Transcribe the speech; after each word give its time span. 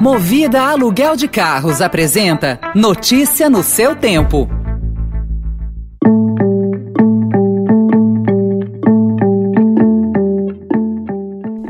Movida 0.00 0.62
Aluguel 0.62 1.16
de 1.16 1.26
Carros 1.26 1.80
apresenta 1.80 2.60
Notícia 2.72 3.50
no 3.50 3.64
seu 3.64 3.96
tempo. 3.96 4.48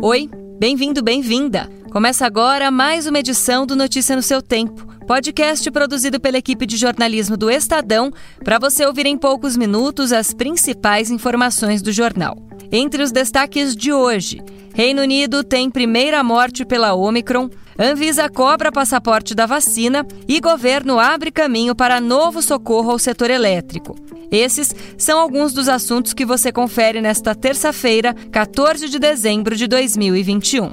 Oi, 0.02 0.28
bem-vindo, 0.58 1.02
bem-vinda. 1.02 1.70
Começa 1.90 2.26
agora 2.26 2.70
mais 2.70 3.06
uma 3.06 3.18
edição 3.18 3.64
do 3.64 3.74
Notícia 3.74 4.14
no 4.14 4.22
seu 4.22 4.42
tempo, 4.42 4.86
podcast 5.06 5.70
produzido 5.70 6.20
pela 6.20 6.36
equipe 6.36 6.66
de 6.66 6.76
jornalismo 6.76 7.34
do 7.34 7.50
Estadão, 7.50 8.12
para 8.44 8.58
você 8.58 8.84
ouvir 8.84 9.06
em 9.06 9.16
poucos 9.16 9.56
minutos 9.56 10.12
as 10.12 10.34
principais 10.34 11.10
informações 11.10 11.80
do 11.80 11.90
jornal. 11.90 12.36
Entre 12.70 13.02
os 13.02 13.10
destaques 13.10 13.74
de 13.74 13.90
hoje, 13.90 14.42
Reino 14.74 15.00
Unido 15.00 15.42
tem 15.42 15.70
primeira 15.70 16.22
morte 16.22 16.64
pela 16.66 16.92
Omicron, 16.92 17.48
Anvisa 17.80 18.28
cobra 18.28 18.72
passaporte 18.72 19.36
da 19.36 19.46
vacina 19.46 20.04
e 20.26 20.40
governo 20.40 20.98
abre 20.98 21.30
caminho 21.30 21.76
para 21.76 22.00
novo 22.00 22.42
socorro 22.42 22.90
ao 22.90 22.98
setor 22.98 23.30
elétrico. 23.30 23.94
Esses 24.32 24.74
são 24.98 25.20
alguns 25.20 25.52
dos 25.52 25.68
assuntos 25.68 26.12
que 26.12 26.26
você 26.26 26.50
confere 26.50 27.00
nesta 27.00 27.36
terça-feira, 27.36 28.12
14 28.32 28.88
de 28.88 28.98
dezembro 28.98 29.54
de 29.54 29.68
2021. 29.68 30.72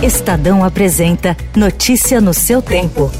Estadão 0.00 0.62
apresenta 0.62 1.36
Notícia 1.56 2.20
no 2.20 2.32
seu 2.32 2.62
tempo. 2.62 3.10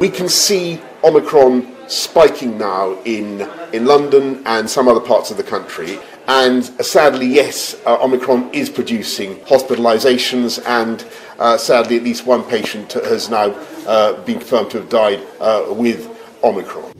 We 0.00 0.10
can 0.10 0.28
see 0.28 0.80
Omicron 1.02 1.62
spiking 1.88 2.56
now 2.56 2.96
in 3.04 3.40
in 3.72 3.84
London 3.84 4.42
and 4.44 4.68
some 4.68 4.88
other 4.88 5.00
parts 5.00 5.32
of 5.32 5.36
the 5.36 5.48
country. 5.48 5.98
And 6.26 6.62
uh, 6.78 6.82
sadly, 6.82 7.26
yes, 7.26 7.80
uh, 7.84 7.98
Omicron 8.02 8.50
is 8.52 8.70
producing 8.70 9.36
hospitalizations, 9.40 10.64
and 10.66 11.04
uh, 11.38 11.56
sadly, 11.56 11.96
at 11.96 12.04
least 12.04 12.26
one 12.26 12.44
patient 12.44 12.92
has 12.92 13.28
now 13.28 13.50
uh, 13.86 14.12
been 14.24 14.38
confirmed 14.38 14.70
to 14.70 14.78
have 14.78 14.88
died 14.88 15.20
uh, 15.40 15.66
with 15.70 16.08
Omicron. 16.44 16.92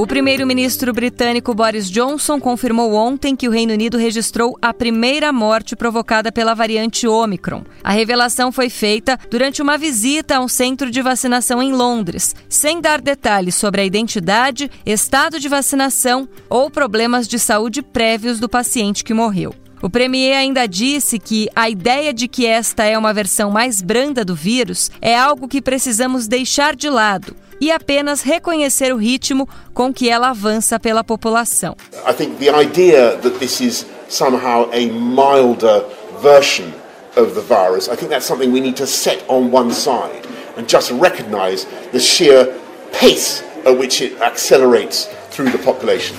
O 0.00 0.06
primeiro-ministro 0.06 0.94
britânico 0.94 1.52
Boris 1.52 1.90
Johnson 1.90 2.40
confirmou 2.40 2.94
ontem 2.94 3.36
que 3.36 3.46
o 3.46 3.50
Reino 3.50 3.74
Unido 3.74 3.98
registrou 3.98 4.56
a 4.62 4.72
primeira 4.72 5.30
morte 5.30 5.76
provocada 5.76 6.32
pela 6.32 6.54
variante 6.54 7.06
Omicron. 7.06 7.64
A 7.84 7.92
revelação 7.92 8.50
foi 8.50 8.70
feita 8.70 9.18
durante 9.30 9.60
uma 9.60 9.76
visita 9.76 10.36
a 10.36 10.40
um 10.40 10.48
centro 10.48 10.90
de 10.90 11.02
vacinação 11.02 11.62
em 11.62 11.74
Londres, 11.74 12.34
sem 12.48 12.80
dar 12.80 12.98
detalhes 12.98 13.56
sobre 13.56 13.82
a 13.82 13.84
identidade, 13.84 14.70
estado 14.86 15.38
de 15.38 15.50
vacinação 15.50 16.26
ou 16.48 16.70
problemas 16.70 17.28
de 17.28 17.38
saúde 17.38 17.82
prévios 17.82 18.40
do 18.40 18.48
paciente 18.48 19.04
que 19.04 19.12
morreu. 19.12 19.54
O 19.82 19.90
premier 19.90 20.34
ainda 20.34 20.66
disse 20.66 21.18
que 21.18 21.46
a 21.54 21.68
ideia 21.68 22.14
de 22.14 22.26
que 22.26 22.46
esta 22.46 22.84
é 22.84 22.96
uma 22.96 23.12
versão 23.12 23.50
mais 23.50 23.82
branda 23.82 24.24
do 24.24 24.34
vírus 24.34 24.90
é 24.98 25.14
algo 25.14 25.46
que 25.46 25.60
precisamos 25.60 26.26
deixar 26.26 26.74
de 26.74 26.88
lado 26.88 27.36
e 27.60 27.70
apenas 27.70 28.22
reconhecer 28.22 28.92
o 28.92 28.96
ritmo 28.96 29.48
com 29.74 29.92
que 29.92 30.08
ela 30.08 30.30
avança 30.30 30.80
pela 30.80 31.04
população. 31.04 31.76
I 32.08 32.12
think 32.12 32.38
the 32.38 32.50
idea 32.50 33.16
that 33.18 33.38
this 33.38 33.60
is 33.60 33.86
somehow 34.08 34.70
a 34.72 34.86
milder 34.86 35.84
version 36.22 36.72
of 37.16 37.34
the 37.34 37.42
virus, 37.42 37.88
I 37.88 37.96
think 37.96 38.10
that's 38.10 38.26
something 38.26 38.52
we 38.52 38.60
need 38.60 38.76
to 38.76 38.86
set 38.86 39.24
on 39.28 39.52
one 39.52 39.72
side 39.72 40.26
and 40.56 40.66
just 40.66 40.90
recognize 40.92 41.66
the 41.92 42.00
sheer 42.00 42.54
pace 42.92 43.42
at 43.64 43.76
which 43.76 44.00
it 44.00 44.20
accelerates 44.20 45.08
through 45.30 45.50
the 45.50 45.58
population. 45.58 46.16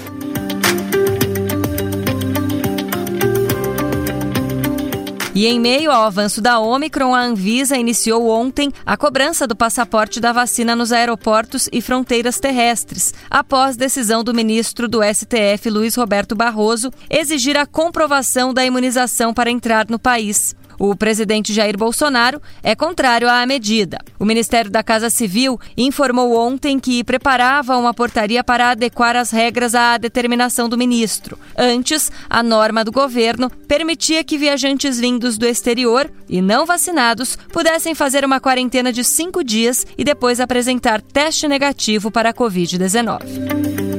E 5.41 5.47
em 5.47 5.59
meio 5.59 5.89
ao 5.89 6.03
avanço 6.03 6.39
da 6.39 6.59
Omicron, 6.59 7.15
a 7.15 7.23
Anvisa 7.23 7.75
iniciou 7.75 8.29
ontem 8.29 8.71
a 8.85 8.95
cobrança 8.95 9.47
do 9.47 9.55
passaporte 9.55 10.19
da 10.19 10.31
vacina 10.31 10.75
nos 10.75 10.91
aeroportos 10.91 11.67
e 11.73 11.81
fronteiras 11.81 12.39
terrestres, 12.39 13.11
após 13.27 13.75
decisão 13.75 14.23
do 14.23 14.35
ministro 14.35 14.87
do 14.87 14.99
STF, 15.01 15.67
Luiz 15.71 15.95
Roberto 15.95 16.35
Barroso, 16.35 16.93
exigir 17.09 17.57
a 17.57 17.65
comprovação 17.65 18.53
da 18.53 18.63
imunização 18.63 19.33
para 19.33 19.49
entrar 19.49 19.89
no 19.89 19.97
país. 19.97 20.55
O 20.83 20.95
presidente 20.95 21.53
Jair 21.53 21.77
Bolsonaro 21.77 22.41
é 22.63 22.73
contrário 22.73 23.29
à 23.29 23.45
medida. 23.45 23.99
O 24.17 24.25
Ministério 24.25 24.71
da 24.71 24.81
Casa 24.81 25.11
Civil 25.11 25.59
informou 25.77 26.35
ontem 26.35 26.79
que 26.79 27.03
preparava 27.03 27.77
uma 27.77 27.93
portaria 27.93 28.43
para 28.43 28.71
adequar 28.71 29.15
as 29.15 29.29
regras 29.29 29.75
à 29.75 29.95
determinação 29.99 30.67
do 30.67 30.75
ministro. 30.75 31.37
Antes, 31.55 32.11
a 32.27 32.41
norma 32.41 32.83
do 32.83 32.91
governo 32.91 33.47
permitia 33.67 34.23
que 34.23 34.39
viajantes 34.39 34.99
vindos 34.99 35.37
do 35.37 35.45
exterior 35.45 36.11
e 36.27 36.41
não 36.41 36.65
vacinados 36.65 37.37
pudessem 37.53 37.93
fazer 37.93 38.25
uma 38.25 38.39
quarentena 38.39 38.91
de 38.91 39.03
cinco 39.03 39.43
dias 39.43 39.85
e 39.95 40.03
depois 40.03 40.39
apresentar 40.39 40.99
teste 40.99 41.47
negativo 41.47 42.09
para 42.09 42.31
a 42.31 42.33
Covid-19. 42.33 43.90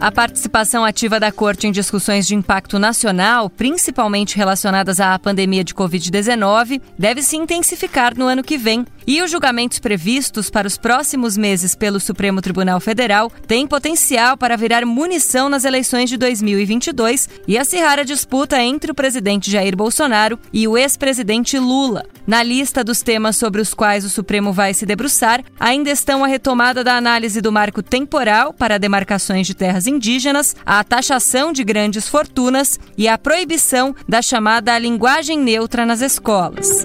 A 0.00 0.12
participação 0.12 0.84
ativa 0.84 1.18
da 1.18 1.32
Corte 1.32 1.66
em 1.66 1.72
discussões 1.72 2.24
de 2.24 2.32
impacto 2.32 2.78
nacional, 2.78 3.50
principalmente 3.50 4.36
relacionadas 4.36 5.00
à 5.00 5.18
pandemia 5.18 5.64
de 5.64 5.74
Covid-19, 5.74 6.80
deve 6.96 7.20
se 7.20 7.36
intensificar 7.36 8.16
no 8.16 8.26
ano 8.26 8.44
que 8.44 8.56
vem. 8.56 8.86
E 9.08 9.22
os 9.22 9.30
julgamentos 9.30 9.78
previstos 9.78 10.50
para 10.50 10.68
os 10.68 10.76
próximos 10.76 11.34
meses 11.34 11.74
pelo 11.74 11.98
Supremo 11.98 12.42
Tribunal 12.42 12.78
Federal 12.78 13.32
têm 13.46 13.66
potencial 13.66 14.36
para 14.36 14.54
virar 14.54 14.84
munição 14.84 15.48
nas 15.48 15.64
eleições 15.64 16.10
de 16.10 16.18
2022 16.18 17.26
e 17.48 17.56
acirrar 17.56 17.98
a 17.98 18.02
disputa 18.02 18.62
entre 18.62 18.92
o 18.92 18.94
presidente 18.94 19.50
Jair 19.50 19.74
Bolsonaro 19.74 20.38
e 20.52 20.68
o 20.68 20.76
ex-presidente 20.76 21.58
Lula. 21.58 22.04
Na 22.26 22.42
lista 22.42 22.84
dos 22.84 23.00
temas 23.00 23.36
sobre 23.36 23.62
os 23.62 23.72
quais 23.72 24.04
o 24.04 24.10
Supremo 24.10 24.52
vai 24.52 24.74
se 24.74 24.84
debruçar, 24.84 25.42
ainda 25.58 25.88
estão 25.88 26.22
a 26.22 26.28
retomada 26.28 26.84
da 26.84 26.94
análise 26.94 27.40
do 27.40 27.50
marco 27.50 27.82
temporal 27.82 28.52
para 28.52 28.76
demarcações 28.76 29.46
de 29.46 29.54
terras 29.54 29.86
indígenas, 29.86 30.54
a 30.66 30.84
taxação 30.84 31.50
de 31.50 31.64
grandes 31.64 32.06
fortunas 32.06 32.78
e 32.94 33.08
a 33.08 33.16
proibição 33.16 33.96
da 34.06 34.20
chamada 34.20 34.78
linguagem 34.78 35.38
neutra 35.38 35.86
nas 35.86 36.02
escolas. 36.02 36.82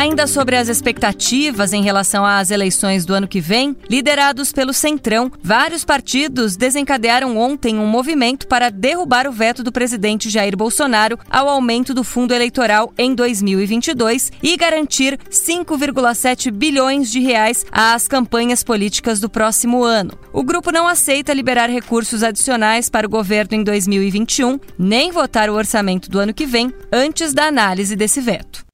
Ainda 0.00 0.26
sobre 0.26 0.56
as 0.56 0.70
expectativas 0.70 1.74
em 1.74 1.82
relação 1.82 2.24
às 2.24 2.50
eleições 2.50 3.04
do 3.04 3.12
ano 3.12 3.28
que 3.28 3.38
vem, 3.38 3.76
liderados 3.86 4.50
pelo 4.50 4.72
Centrão, 4.72 5.30
vários 5.42 5.84
partidos 5.84 6.56
desencadearam 6.56 7.36
ontem 7.36 7.78
um 7.78 7.86
movimento 7.86 8.46
para 8.46 8.70
derrubar 8.70 9.26
o 9.28 9.30
veto 9.30 9.62
do 9.62 9.70
presidente 9.70 10.30
Jair 10.30 10.56
Bolsonaro 10.56 11.18
ao 11.28 11.50
aumento 11.50 11.92
do 11.92 12.02
fundo 12.02 12.32
eleitoral 12.32 12.94
em 12.96 13.14
2022 13.14 14.32
e 14.42 14.56
garantir 14.56 15.18
5,7 15.30 16.50
bilhões 16.50 17.10
de 17.10 17.20
reais 17.20 17.66
às 17.70 18.08
campanhas 18.08 18.64
políticas 18.64 19.20
do 19.20 19.28
próximo 19.28 19.84
ano. 19.84 20.18
O 20.32 20.42
grupo 20.42 20.72
não 20.72 20.88
aceita 20.88 21.34
liberar 21.34 21.68
recursos 21.68 22.22
adicionais 22.22 22.88
para 22.88 23.06
o 23.06 23.10
governo 23.10 23.54
em 23.54 23.62
2021, 23.62 24.58
nem 24.78 25.12
votar 25.12 25.50
o 25.50 25.56
orçamento 25.56 26.08
do 26.08 26.18
ano 26.18 26.32
que 26.32 26.46
vem 26.46 26.72
antes 26.90 27.34
da 27.34 27.44
análise 27.44 27.94
desse 27.94 28.22
veto. 28.22 28.69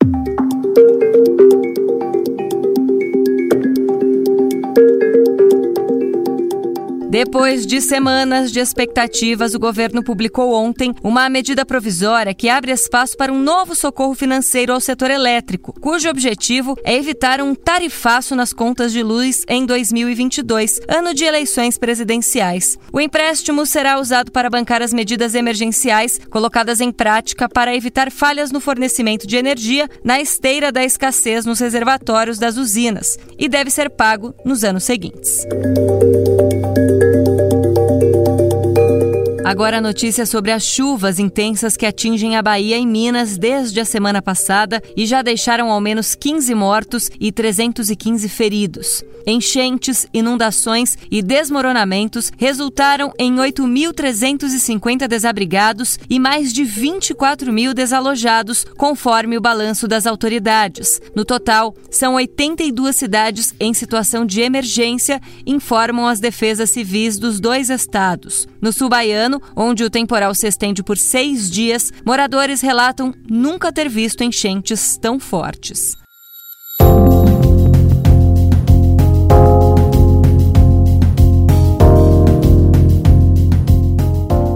Depois 7.17 7.65
de 7.67 7.81
semanas 7.81 8.53
de 8.53 8.61
expectativas, 8.61 9.55
o 9.55 9.59
governo 9.59 10.05
publicou 10.05 10.53
ontem 10.53 10.93
uma 11.03 11.31
medida 11.31 11.65
provisória 11.65 12.35
que 12.35 12.47
abre 12.47 12.71
espaço 12.71 13.17
para 13.17 13.33
um 13.33 13.41
novo 13.41 13.75
socorro 13.75 14.15
financeiro 14.15 14.71
ao 14.71 14.83
setor 14.83 15.11
elétrico, 15.11 15.73
cujo 15.81 16.11
objetivo 16.11 16.77
é 16.85 16.95
evitar 16.95 17.41
um 17.41 17.55
tarifaço 17.55 18.37
nas 18.37 18.53
contas 18.53 18.93
de 18.93 19.03
luz 19.03 19.47
em 19.49 19.65
2022, 19.65 20.79
ano 20.87 21.15
de 21.15 21.25
eleições 21.25 21.79
presidenciais. 21.79 22.79
O 22.93 23.01
empréstimo 23.01 23.65
será 23.65 23.99
usado 23.99 24.31
para 24.31 24.51
bancar 24.51 24.83
as 24.83 24.93
medidas 24.93 25.35
emergenciais 25.35 26.21
colocadas 26.29 26.83
em 26.83 26.93
prática 26.93 27.49
para 27.49 27.75
evitar 27.75 28.11
falhas 28.11 28.53
no 28.53 28.61
fornecimento 28.61 29.27
de 29.27 29.37
energia 29.37 29.89
na 30.05 30.21
esteira 30.21 30.71
da 30.71 30.85
escassez 30.85 31.47
nos 31.47 31.61
reservatórios 31.61 32.39
das 32.39 32.59
usinas 32.59 33.19
e 33.39 33.49
deve 33.49 33.71
ser 33.71 33.89
pago 33.89 34.35
nos 34.45 34.63
anos 34.63 34.85
seguintes. 34.85 35.47
Agora 39.47 39.79
a 39.79 39.81
notícia 39.81 40.27
sobre 40.27 40.51
as 40.51 40.65
chuvas 40.65 41.21
intensas 41.21 41.77
que 41.77 41.87
atingem 41.87 42.35
a 42.35 42.43
Bahia 42.43 42.77
e 42.79 42.85
Minas 42.85 43.39
desde 43.39 43.79
a 43.79 43.85
semana 43.85 44.21
passada 44.21 44.83
e 44.97 45.07
já 45.07 45.23
deixaram 45.23 45.71
ao 45.71 45.81
menos 45.81 46.17
15 46.17 46.53
mortos 46.53 47.09
e 47.21 47.31
315 47.31 48.29
feridos. 48.29 49.05
Enchentes, 49.29 50.07
inundações 50.15 50.97
e 51.11 51.21
desmoronamentos 51.21 52.31
resultaram 52.39 53.13
em 53.19 53.35
8.350 53.35 55.09
desabrigados 55.09 55.99
e 56.09 56.21
mais 56.21 56.53
de 56.53 56.63
24 56.63 57.53
mil 57.53 57.75
desalojados, 57.75 58.65
conforme 58.77 59.37
o 59.37 59.41
balanço 59.41 59.89
das 59.89 60.07
autoridades. 60.07 61.01
No 61.15 61.25
total, 61.25 61.75
são 61.91 62.15
82 62.15 62.95
cidades 62.95 63.53
em 63.59 63.75
situação 63.75 64.25
de 64.25 64.43
emergência, 64.43 65.21
informam 65.45 66.07
as 66.07 66.21
defesas 66.21 66.71
civis 66.71 67.19
dos 67.19 67.41
dois 67.41 67.69
estados. 67.69 68.47
No 68.61 68.73
sul 68.73 68.89
baiano, 68.89 69.36
onde 69.55 69.85
o 69.85 69.91
temporal 69.91 70.35
se 70.35 70.47
estende 70.47 70.83
por 70.83 70.99
seis 70.99 71.51
dias, 71.51 71.93
moradores 72.05 72.61
relatam 72.61 73.13
nunca 73.29 73.73
ter 73.73 73.89
visto 73.89 74.23
enchentes 74.23 74.97
tão 74.97 75.19
fortes. 75.19 76.06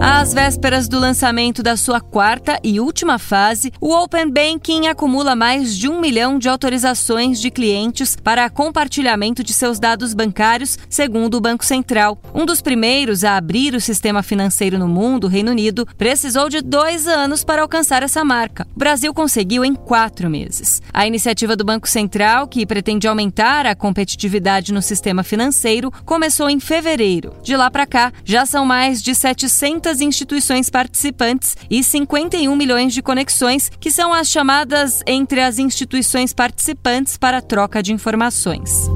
Às 0.02 0.32
vésperas 0.32 0.88
do 0.88 0.98
lançamento 0.98 1.62
da 1.62 1.76
sua 1.76 2.00
quarta 2.00 2.58
e 2.64 2.80
última 2.80 3.18
fase, 3.18 3.70
o 3.78 3.94
Open 3.94 4.30
Banking 4.30 4.86
acumula 4.86 5.36
mais 5.36 5.76
de 5.76 5.90
um 5.90 6.00
milhão 6.00 6.38
de 6.38 6.48
autorizações 6.48 7.38
de 7.38 7.50
clientes 7.50 8.16
para 8.16 8.48
compartilhamento 8.48 9.44
de 9.44 9.52
seus 9.52 9.78
dados 9.78 10.14
bancários, 10.14 10.78
segundo 10.88 11.34
o 11.34 11.40
Banco 11.40 11.66
Central. 11.66 12.18
Um 12.34 12.46
dos 12.46 12.62
primeiros 12.62 13.24
a 13.24 13.36
abrir 13.36 13.74
o 13.74 13.80
sistema 13.80 14.22
financeiro 14.22 14.78
no 14.78 14.88
mundo, 14.88 15.24
o 15.24 15.28
Reino 15.28 15.50
Unido, 15.50 15.86
precisou 15.98 16.48
de 16.48 16.62
dois 16.62 17.06
anos 17.06 17.44
para 17.44 17.60
alcançar 17.60 18.02
essa 18.02 18.24
marca. 18.24 18.66
O 18.74 18.78
Brasil 18.78 19.12
conseguiu 19.12 19.66
em 19.66 19.74
quatro 19.74 20.30
meses. 20.30 20.80
A 20.94 21.06
iniciativa 21.06 21.54
do 21.54 21.64
Banco 21.64 21.86
Central, 21.86 22.48
que 22.48 22.64
pretende 22.64 23.06
aumentar 23.06 23.66
a 23.66 23.74
competitividade 23.74 24.72
no 24.72 24.80
sistema 24.80 25.22
financeiro, 25.22 25.92
começou 26.06 26.48
em 26.48 26.58
fevereiro. 26.58 27.34
De 27.42 27.54
lá 27.54 27.70
para 27.70 27.86
cá, 27.86 28.10
já 28.24 28.46
são 28.46 28.64
mais 28.64 29.02
de 29.02 29.14
700 29.14 29.89
instituições 29.98 30.68
participantes 30.68 31.56
e 31.70 31.82
51 31.82 32.54
milhões 32.54 32.92
de 32.92 33.00
conexões, 33.00 33.70
que 33.80 33.90
são 33.90 34.12
as 34.12 34.28
chamadas 34.28 35.02
entre 35.06 35.40
as 35.40 35.58
instituições 35.58 36.34
participantes 36.34 37.16
para 37.16 37.40
troca 37.40 37.82
de 37.82 37.92
informações. 37.92 38.88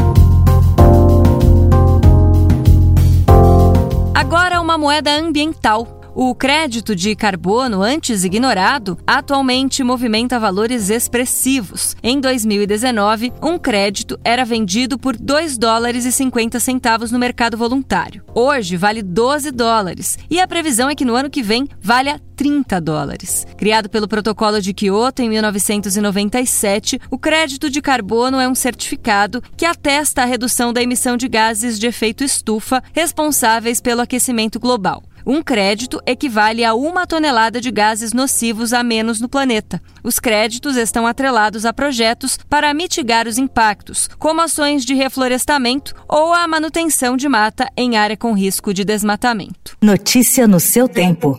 Agora, 4.14 4.60
uma 4.60 4.76
moeda 4.76 5.10
ambiental. 5.10 6.03
O 6.16 6.32
crédito 6.32 6.94
de 6.94 7.16
carbono, 7.16 7.82
antes 7.82 8.22
ignorado, 8.22 8.96
atualmente 9.04 9.82
movimenta 9.82 10.38
valores 10.38 10.88
expressivos. 10.88 11.96
Em 12.00 12.20
2019, 12.20 13.32
um 13.42 13.58
crédito 13.58 14.16
era 14.22 14.44
vendido 14.44 14.96
por 14.96 15.16
2 15.16 15.58
dólares 15.58 16.04
e 16.04 16.12
50 16.12 16.60
centavos 16.60 17.10
no 17.10 17.18
mercado 17.18 17.56
voluntário. 17.56 18.22
Hoje 18.32 18.76
vale 18.76 19.02
12 19.02 19.50
dólares 19.50 20.16
e 20.30 20.40
a 20.40 20.46
previsão 20.46 20.88
é 20.88 20.94
que 20.94 21.04
no 21.04 21.16
ano 21.16 21.28
que 21.28 21.42
vem 21.42 21.66
valha 21.80 22.20
30 22.36 22.80
dólares. 22.80 23.44
Criado 23.56 23.88
pelo 23.88 24.06
Protocolo 24.06 24.60
de 24.60 24.72
Kyoto 24.72 25.20
em 25.20 25.28
1997, 25.28 27.00
o 27.10 27.18
crédito 27.18 27.68
de 27.68 27.82
carbono 27.82 28.38
é 28.38 28.46
um 28.46 28.54
certificado 28.54 29.42
que 29.56 29.66
atesta 29.66 30.22
a 30.22 30.26
redução 30.26 30.72
da 30.72 30.80
emissão 30.80 31.16
de 31.16 31.26
gases 31.26 31.76
de 31.76 31.88
efeito 31.88 32.22
estufa 32.22 32.80
responsáveis 32.92 33.80
pelo 33.80 34.00
aquecimento 34.00 34.60
global. 34.60 35.02
Um 35.26 35.42
crédito 35.42 36.00
equivale 36.06 36.64
a 36.64 36.74
uma 36.74 37.06
tonelada 37.06 37.60
de 37.60 37.70
gases 37.70 38.12
nocivos 38.12 38.72
a 38.72 38.82
menos 38.82 39.20
no 39.20 39.28
planeta. 39.28 39.80
Os 40.02 40.18
créditos 40.18 40.76
estão 40.76 41.06
atrelados 41.06 41.64
a 41.64 41.72
projetos 41.72 42.38
para 42.48 42.74
mitigar 42.74 43.26
os 43.26 43.38
impactos, 43.38 44.08
como 44.18 44.42
ações 44.42 44.84
de 44.84 44.94
reflorestamento 44.94 45.94
ou 46.06 46.32
a 46.32 46.46
manutenção 46.46 47.16
de 47.16 47.28
mata 47.28 47.70
em 47.76 47.96
área 47.96 48.16
com 48.16 48.34
risco 48.34 48.74
de 48.74 48.84
desmatamento. 48.84 49.76
Notícia 49.80 50.46
no 50.46 50.60
seu 50.60 50.86
tempo. 50.86 51.38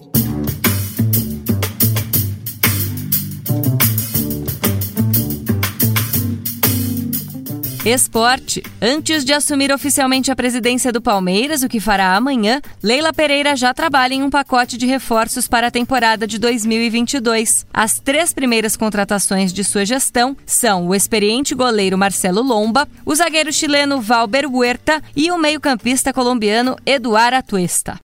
Esporte. 7.85 8.63
Antes 8.81 9.23
de 9.23 9.31
assumir 9.31 9.71
oficialmente 9.71 10.31
a 10.31 10.35
presidência 10.35 10.91
do 10.91 11.01
Palmeiras, 11.01 11.61
o 11.61 11.69
que 11.69 11.79
fará 11.79 12.15
amanhã, 12.15 12.59
Leila 12.81 13.13
Pereira 13.13 13.55
já 13.55 13.73
trabalha 13.73 14.15
em 14.15 14.23
um 14.23 14.29
pacote 14.29 14.77
de 14.77 14.87
reforços 14.87 15.47
para 15.47 15.67
a 15.67 15.71
temporada 15.71 16.25
de 16.25 16.39
2022. 16.39 17.65
As 17.71 17.99
três 17.99 18.33
primeiras 18.33 18.75
contratações 18.75 19.53
de 19.53 19.63
sua 19.63 19.85
gestão 19.85 20.35
são 20.45 20.87
o 20.87 20.95
experiente 20.95 21.53
goleiro 21.53 21.97
Marcelo 21.97 22.41
Lomba, 22.41 22.87
o 23.05 23.13
zagueiro 23.13 23.53
chileno 23.53 24.01
Valber 24.01 24.51
Huerta 24.51 25.01
e 25.15 25.29
o 25.31 25.37
meio-campista 25.37 26.11
colombiano 26.11 26.75
Eduardo 26.85 27.37
Atuesta. 27.37 27.99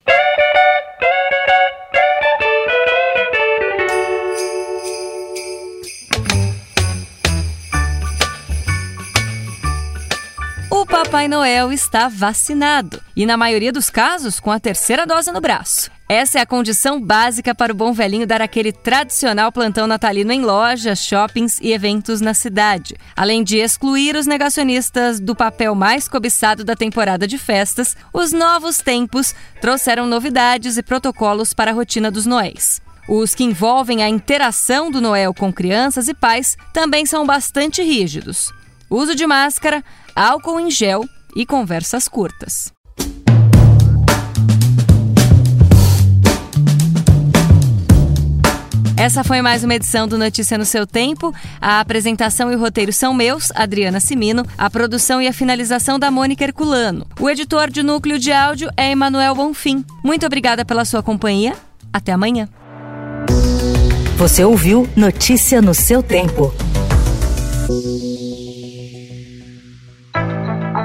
Papai 11.08 11.30
Noel 11.30 11.72
está 11.72 12.10
vacinado 12.10 13.02
e, 13.16 13.26
na 13.26 13.38
maioria 13.38 13.72
dos 13.72 13.90
casos, 13.90 14.42
com 14.42 14.52
a 14.52 14.60
terceira 14.60 15.06
dose 15.06 15.32
no 15.32 15.40
braço. 15.40 15.90
Essa 16.10 16.40
é 16.40 16.42
a 16.42 16.46
condição 16.46 17.00
básica 17.00 17.56
para 17.56 17.72
o 17.72 17.76
bom 17.76 17.94
velhinho 17.94 18.28
dar 18.28 18.42
aquele 18.42 18.74
tradicional 18.74 19.50
plantão 19.50 19.88
natalino 19.88 20.34
em 20.34 20.42
lojas, 20.42 21.00
shoppings 21.00 21.60
e 21.62 21.72
eventos 21.72 22.20
na 22.20 22.34
cidade, 22.34 22.94
além 23.16 23.42
de 23.42 23.58
excluir 23.58 24.18
os 24.18 24.28
negacionistas 24.28 25.18
do 25.18 25.34
papel 25.34 25.74
mais 25.74 26.10
cobiçado 26.10 26.66
da 26.66 26.76
temporada 26.76 27.26
de 27.26 27.38
festas. 27.38 27.96
Os 28.12 28.34
novos 28.34 28.80
tempos 28.80 29.34
trouxeram 29.62 30.06
novidades 30.06 30.76
e 30.76 30.84
protocolos 30.84 31.54
para 31.54 31.72
a 31.72 31.74
rotina 31.74 32.12
dos 32.12 32.26
Noéis. 32.26 32.82
Os 33.08 33.34
que 33.34 33.46
envolvem 33.46 34.04
a 34.04 34.10
interação 34.10 34.92
do 34.92 35.00
Noel 35.00 35.34
com 35.34 35.54
crianças 35.54 36.10
e 36.10 36.14
pais 36.14 36.58
também 36.74 37.06
são 37.06 37.26
bastante 37.26 37.82
rígidos. 37.82 38.52
Uso 38.90 39.14
de 39.16 39.28
máscara, 39.28 39.84
álcool 40.16 40.60
em 40.60 40.72
gel 40.72 41.04
e 41.36 41.46
conversas 41.46 42.08
curtas. 42.08 42.72
Essa 48.96 49.24
foi 49.24 49.42
mais 49.42 49.64
uma 49.64 49.76
edição 49.76 50.08
do 50.08 50.18
Notícia 50.18 50.58
no 50.58 50.66
seu 50.66 50.88
tempo. 50.88 51.34
A 51.62 51.80
apresentação 51.82 52.52
e 52.52 52.56
o 52.56 52.60
roteiro 52.60 52.92
são 52.92 53.14
meus, 53.14 53.52
Adriana 53.54 54.00
Simino, 54.00 54.44
a 54.58 54.70
produção 54.70 55.22
e 55.22 55.28
a 55.28 55.34
finalização 55.34 56.00
da 56.00 56.10
Mônica 56.10 56.44
Herculano. 56.46 57.06
O 57.20 57.30
editor 57.30 57.70
de 57.70 57.84
núcleo 57.84 58.18
de 58.18 58.32
áudio 58.32 58.72
é 58.76 58.90
Emanuel 58.90 59.36
Bonfim. 59.36 59.86
Muito 60.04 60.26
obrigada 60.26 60.66
pela 60.66 60.86
sua 60.86 61.04
companhia. 61.04 61.56
Até 61.94 62.14
amanhã. 62.14 62.50
Você 64.18 64.44
ouviu 64.44 64.90
Notícia 64.96 65.62
no 65.62 65.74
seu 65.74 66.02
tempo. 66.02 66.54